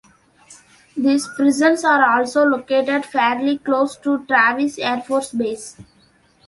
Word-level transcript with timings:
These 0.97 1.27
prisons 1.35 1.85
are 1.85 2.03
also 2.17 2.43
located 2.43 3.05
fairly 3.05 3.59
close 3.59 3.95
to 3.97 4.25
Travis 4.25 4.79
Air 4.79 4.99
Force 5.01 5.31
Base. 5.31 5.77